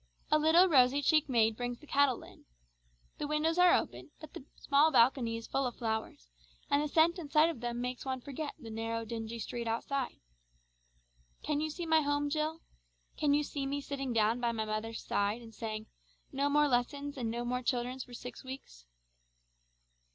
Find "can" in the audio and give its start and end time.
11.43-11.61, 13.15-13.35